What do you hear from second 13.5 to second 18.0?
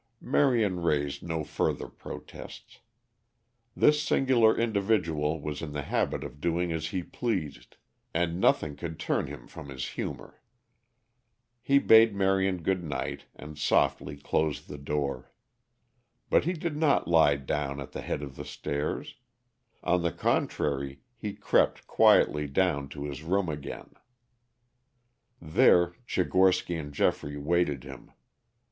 softly closed the door. But he did not lie down at